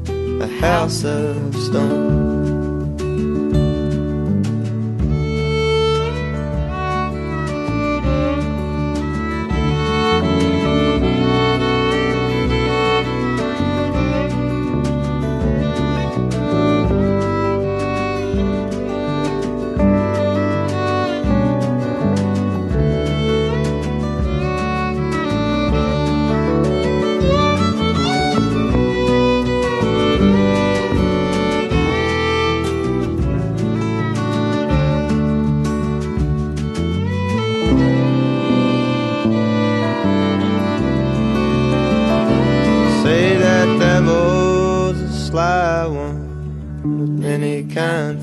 [0.06, 0.42] Mm.
[0.42, 2.27] A house of stone.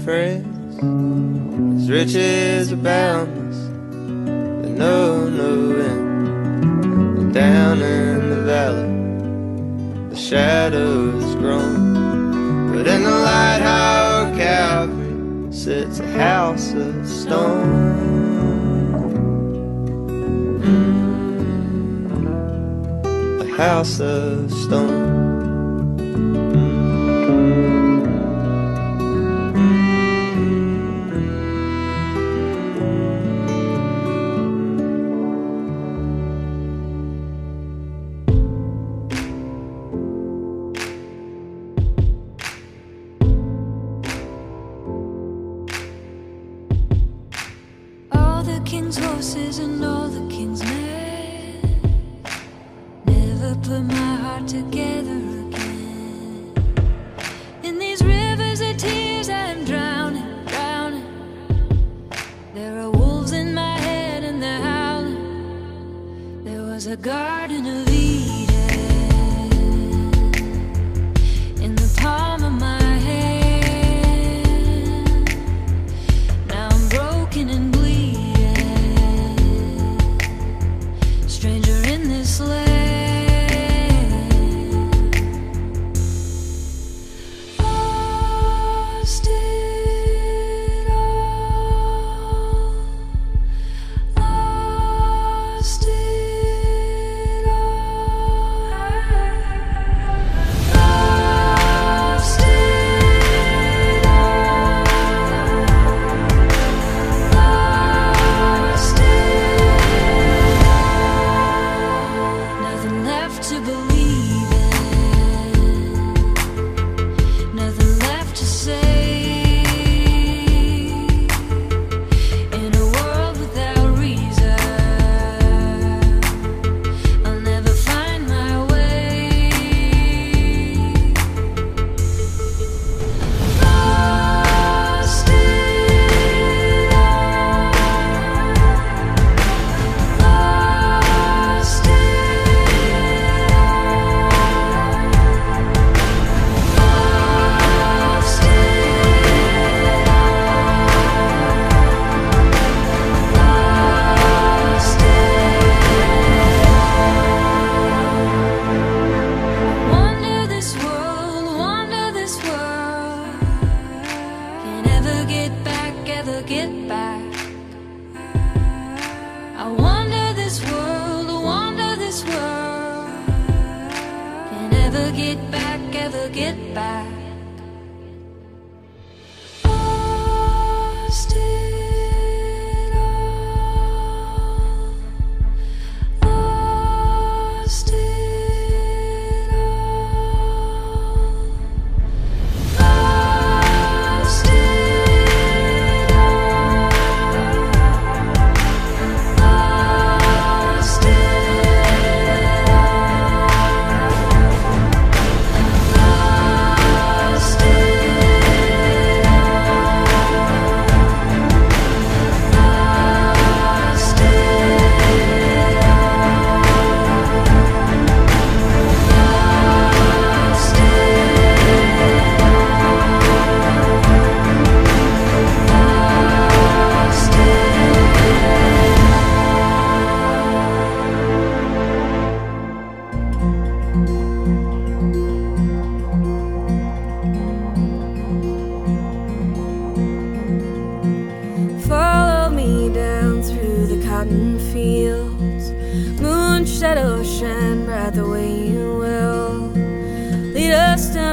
[0.04, 1.80] Friends.
[1.80, 3.56] His riches are boundless,
[4.60, 6.84] but no, no end.
[7.18, 12.74] And down in the valley, the shadows grown.
[12.74, 17.94] But in the lighthouse Calvary sits a house of stone.
[23.40, 25.13] A house of stone.
[48.84, 51.58] King's horses and all the king's men
[53.06, 56.52] never put my heart together again.
[57.62, 61.06] In these rivers of tears, I'm drowning, drowning.
[62.52, 66.44] There are wolves in my head and they're howling.
[66.44, 67.43] There was a garden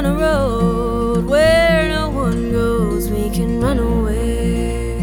[0.02, 3.10] down a road where no one goes.
[3.10, 4.98] We can run away.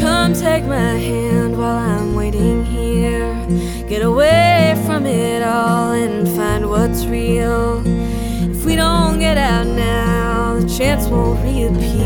[0.00, 3.34] Come take my hand while I'm waiting here.
[3.88, 7.82] Get away from it all and find what's real.
[8.50, 11.97] If we don't get out now, the chance won't reappear.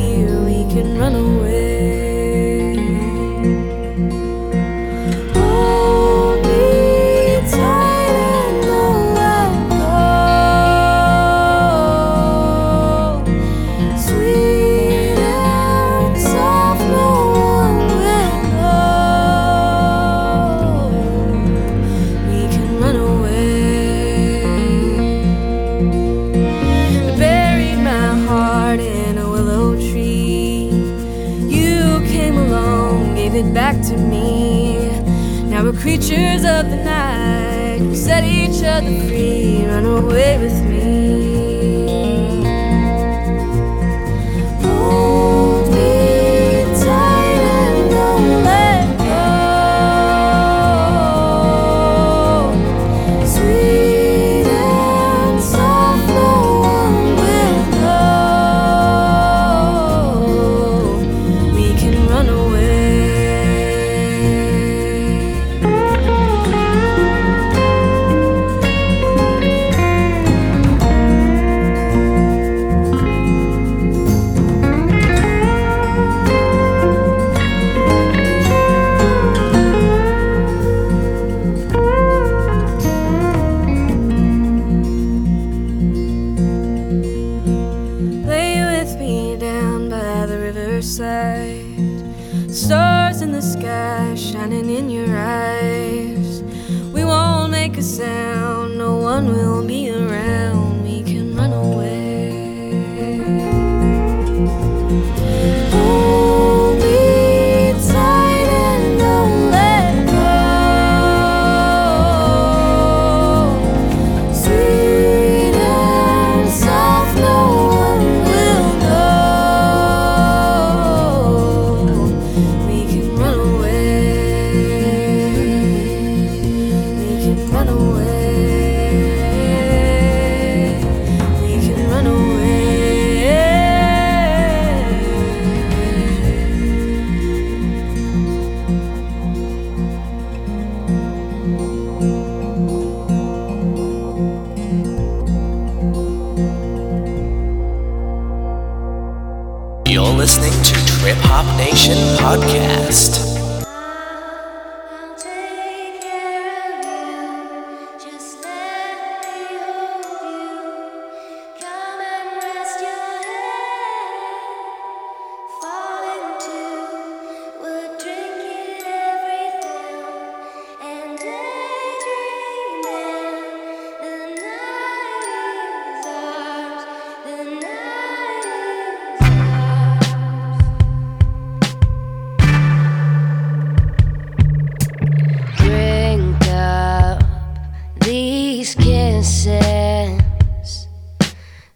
[188.75, 190.21] kisses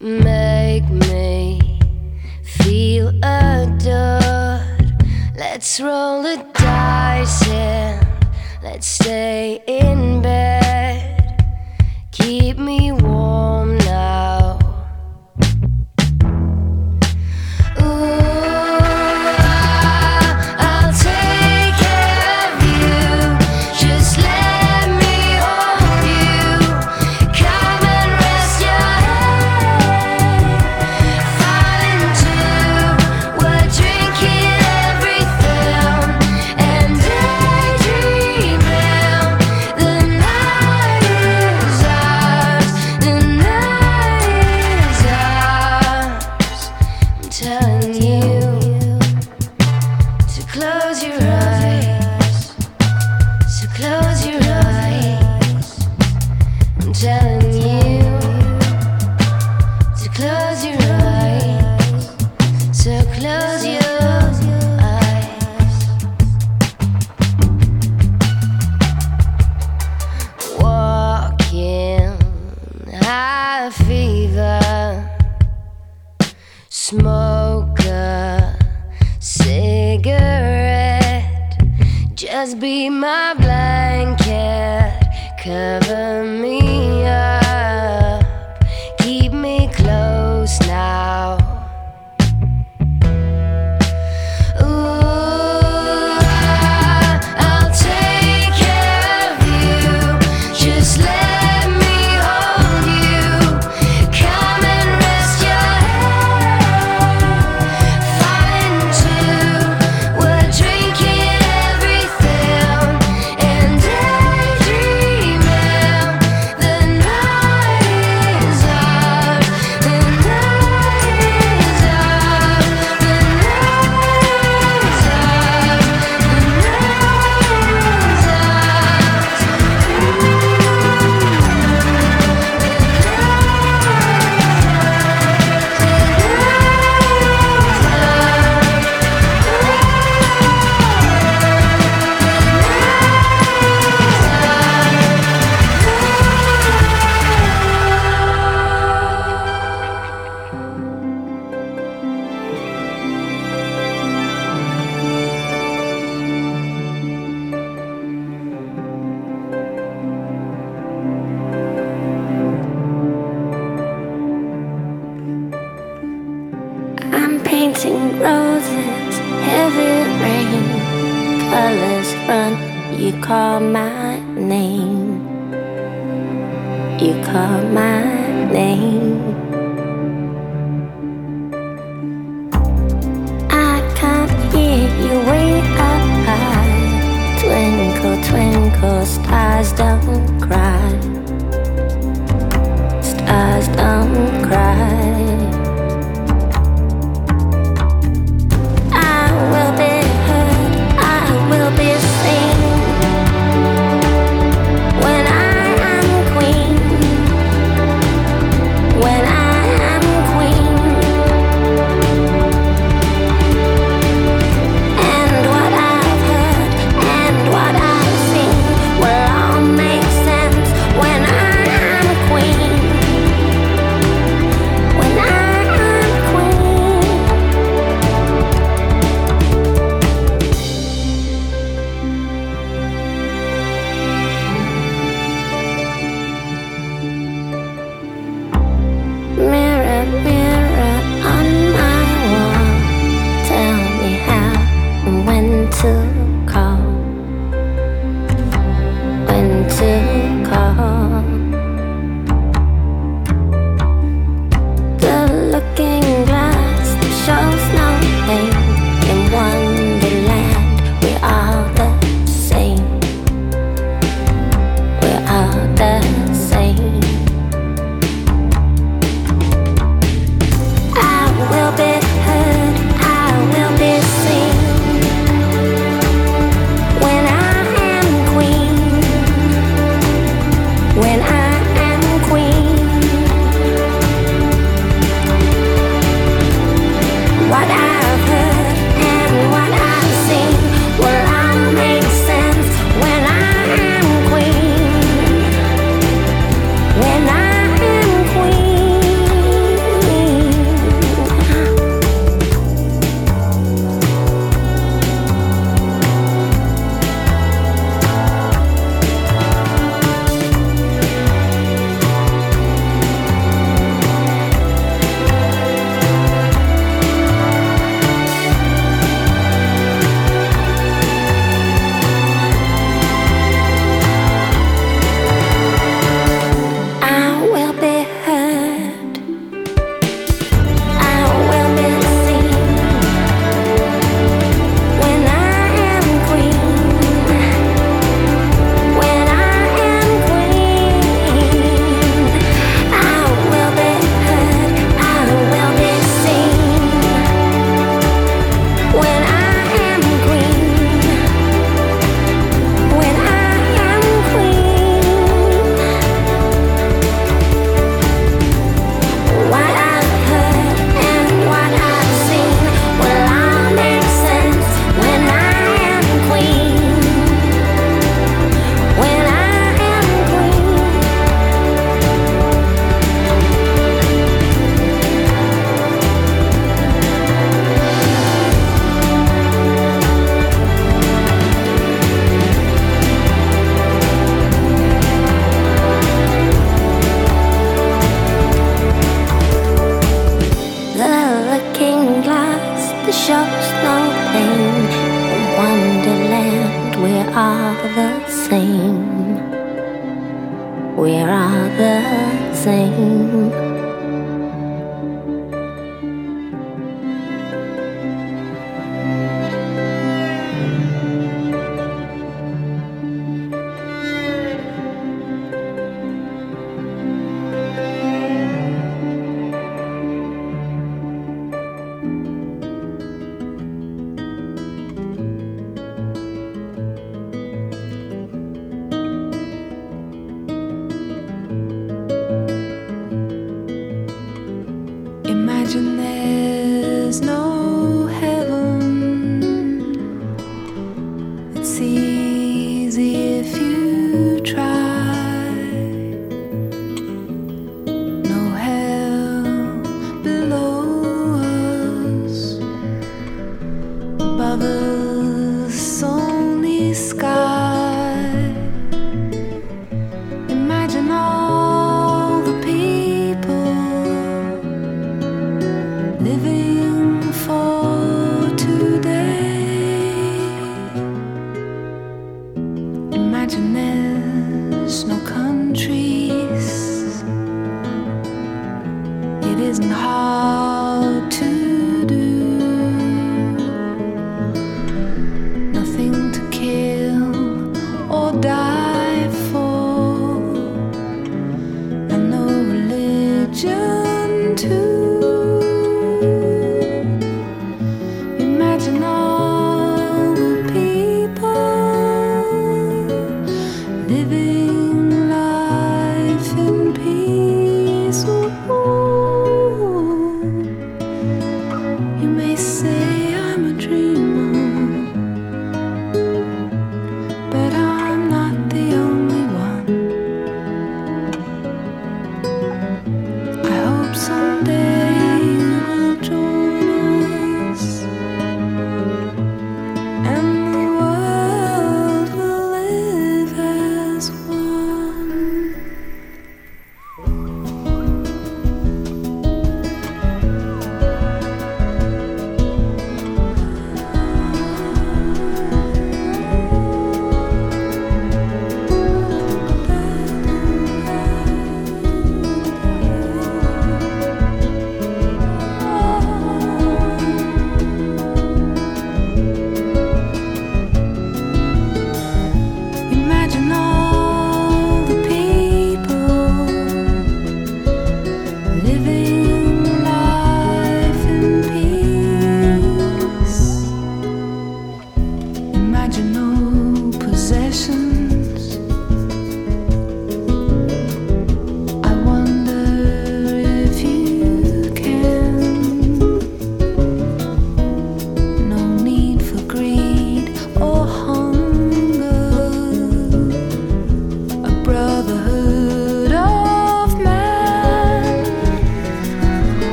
[0.00, 1.78] make me
[2.44, 4.92] feel adored.
[5.36, 8.06] Let's roll the dice and
[8.62, 10.61] let's stay in bed.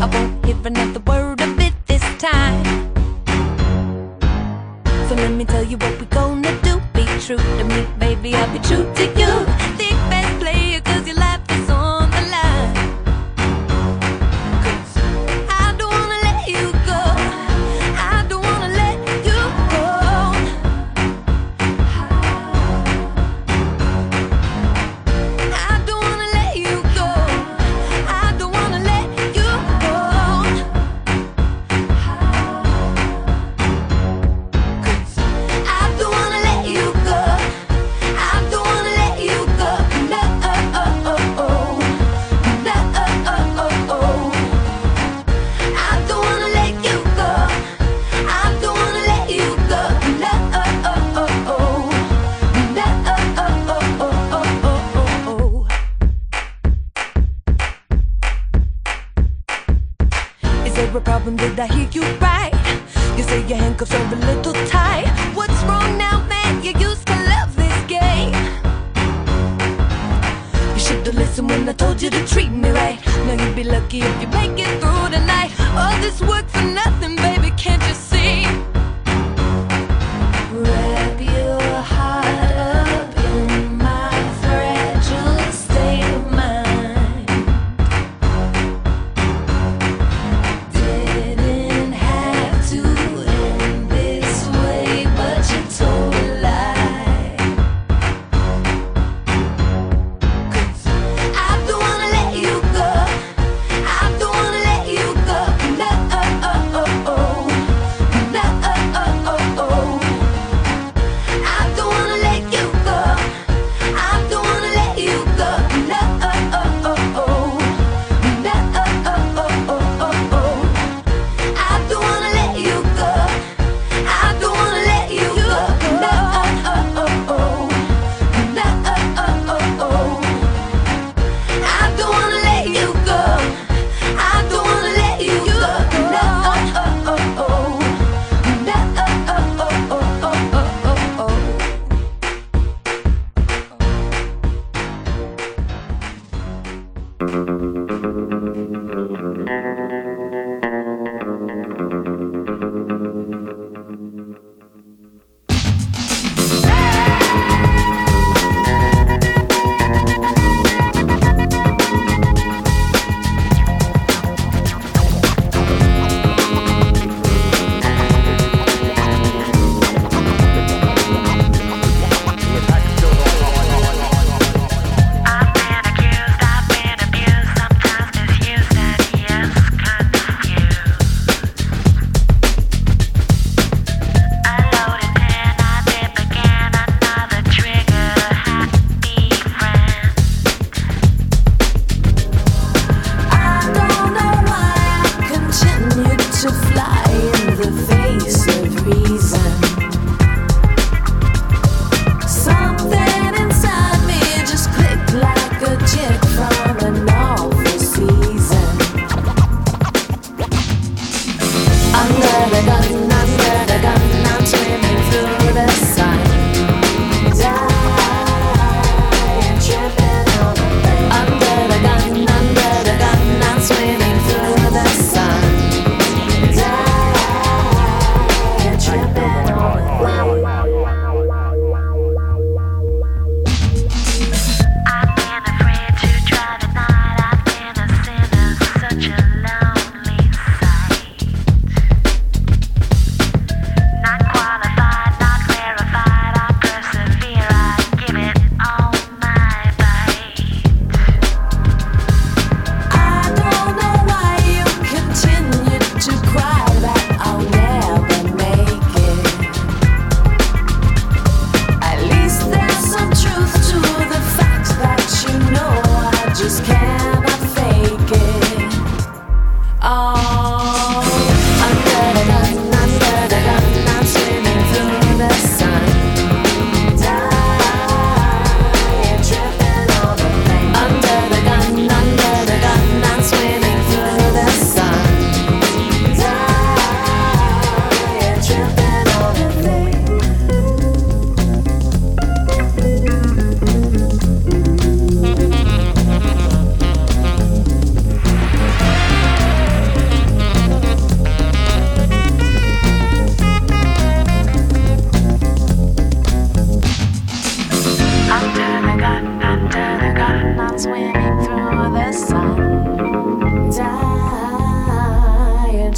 [0.00, 1.29] I, won't hear another word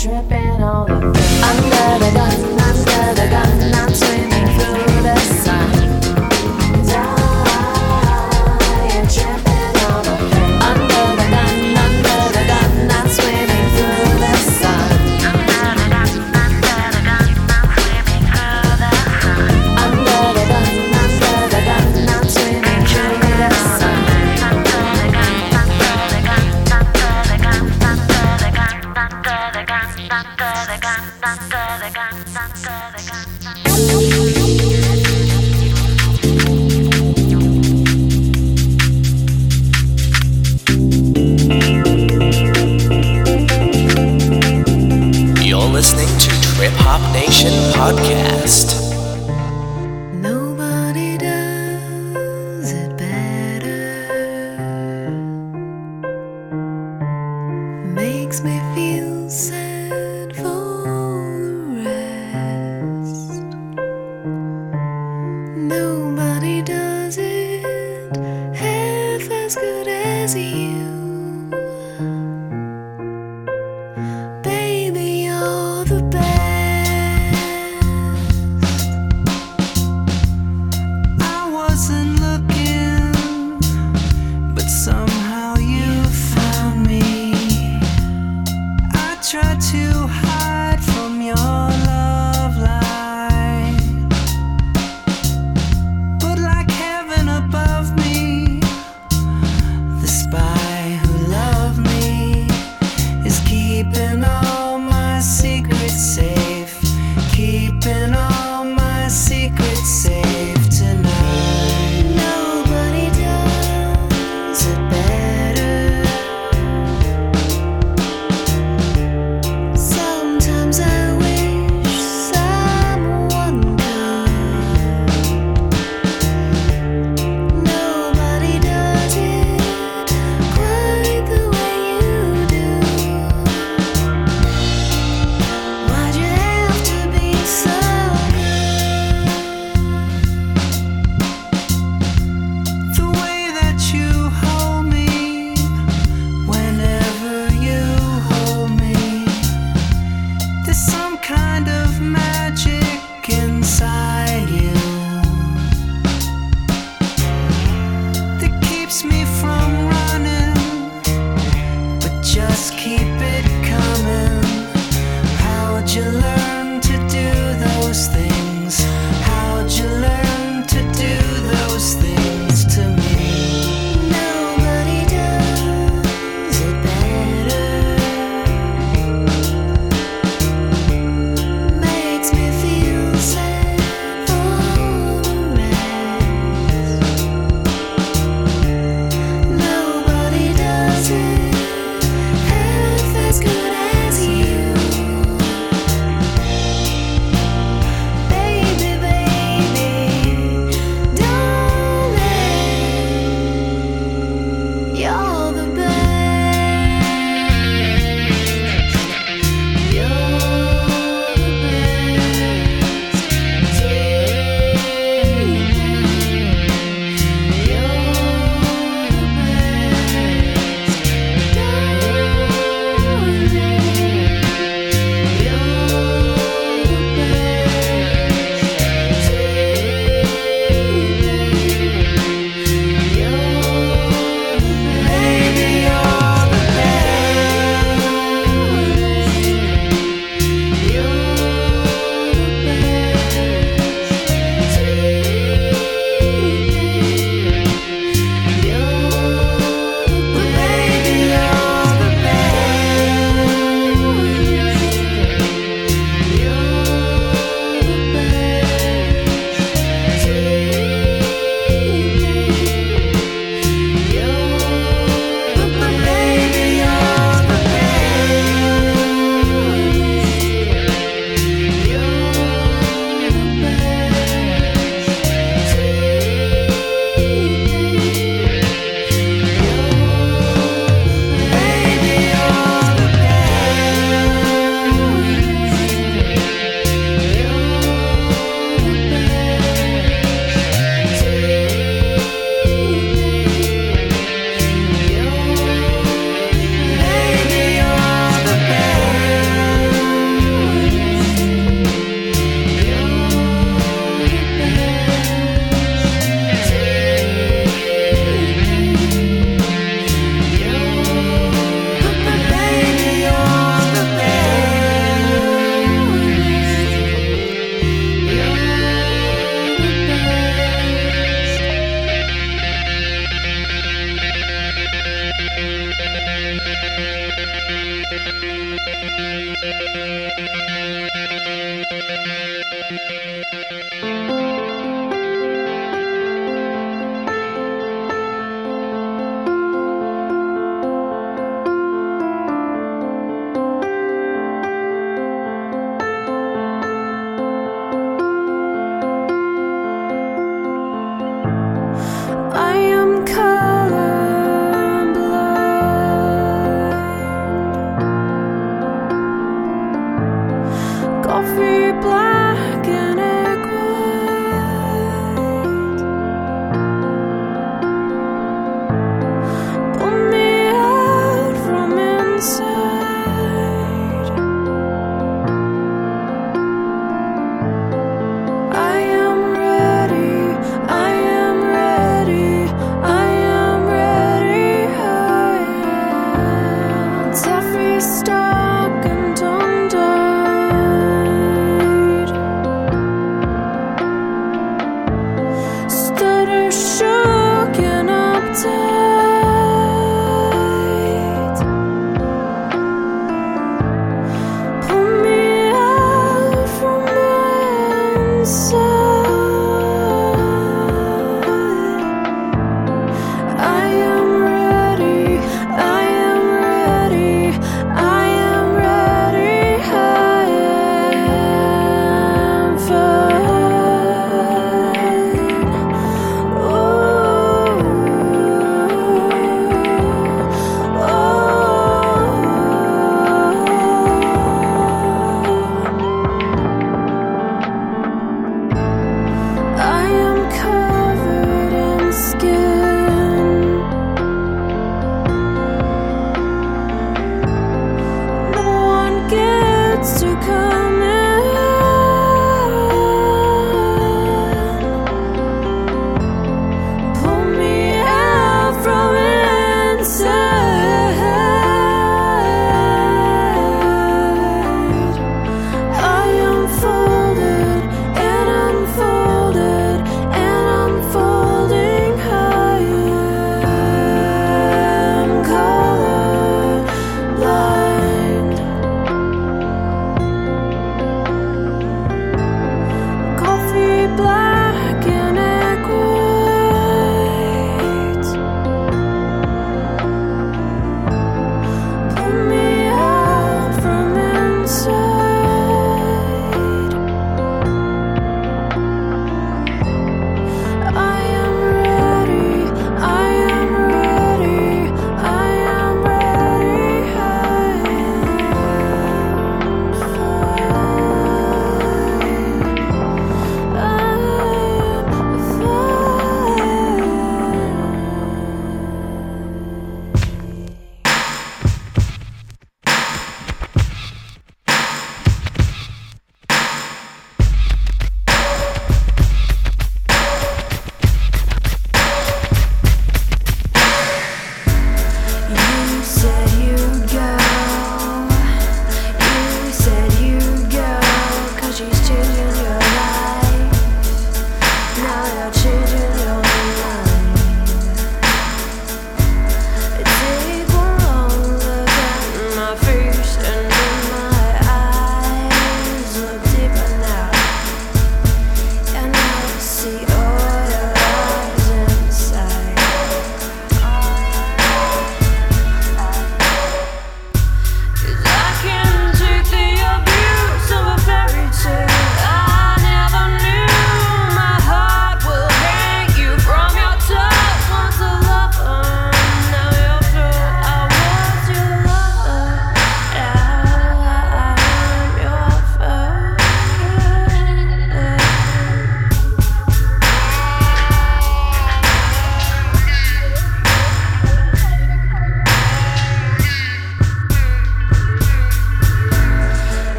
[0.00, 1.14] tripping all the time.
[1.44, 4.29] Under the gun, under the gun, I'm swimming.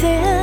[0.00, 0.39] 세상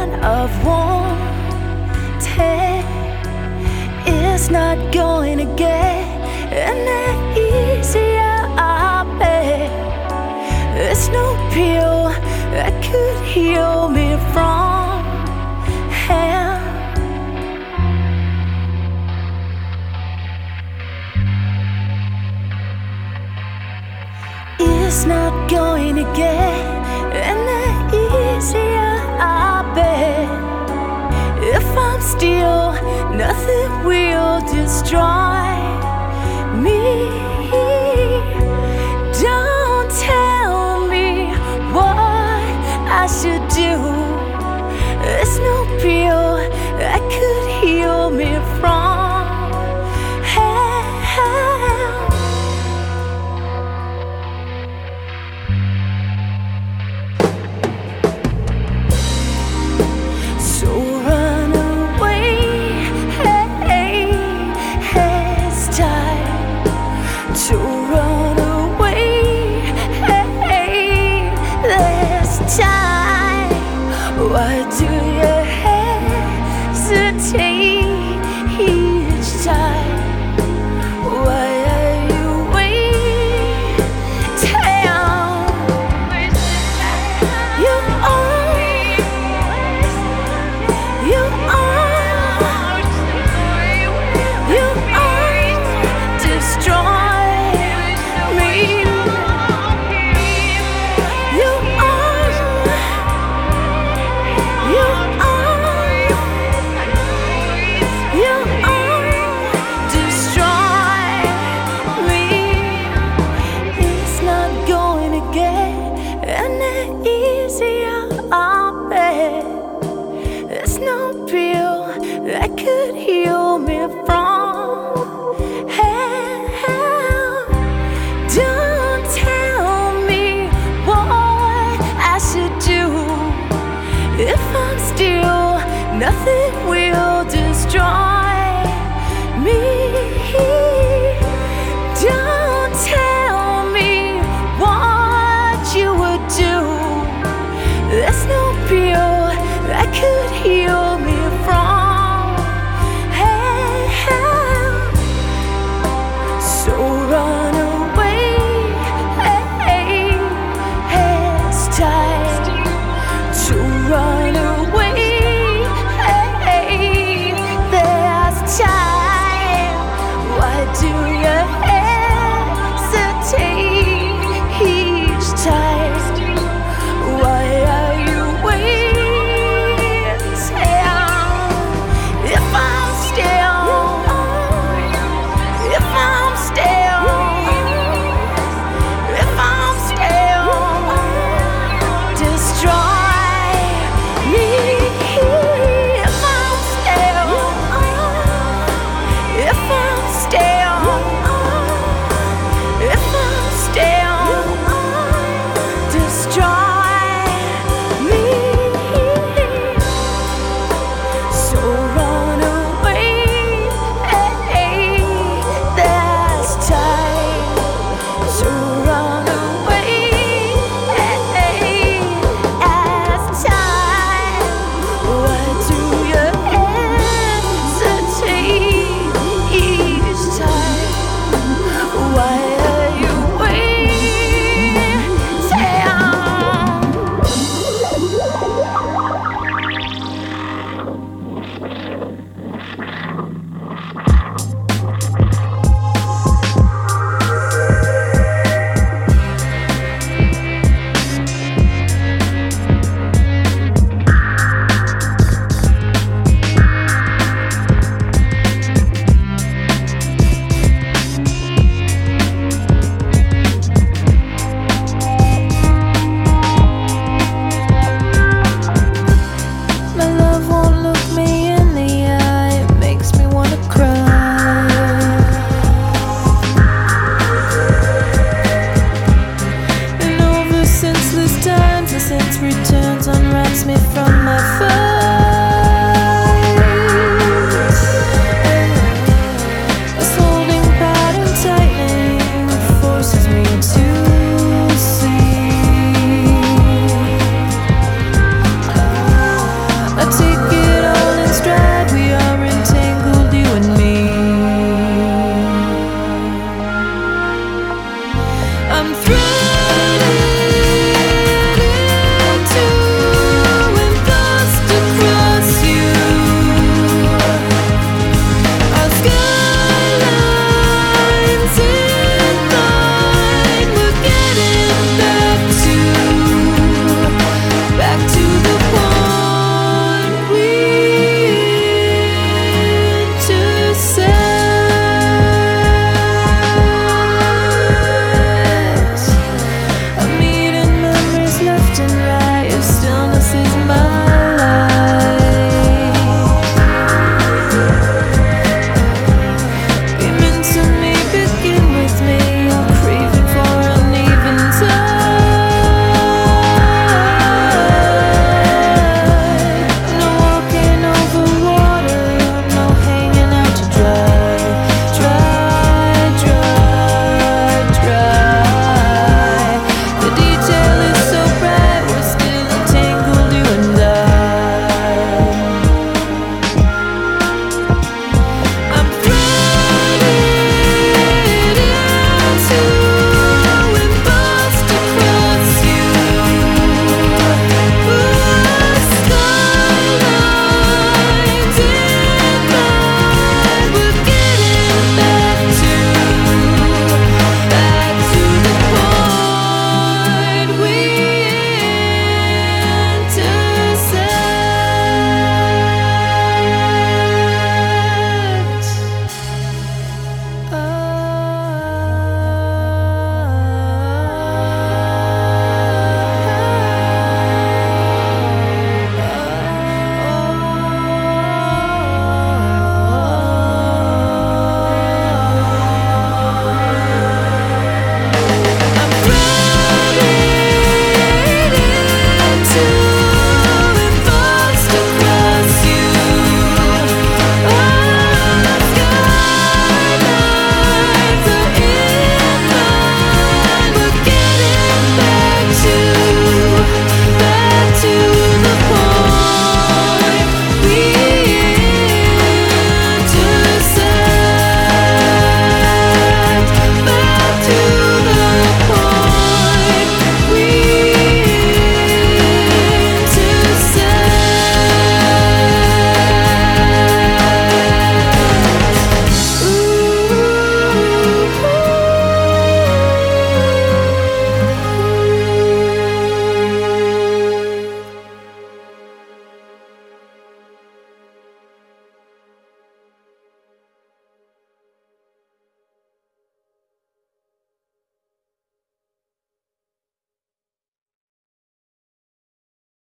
[34.94, 35.26] will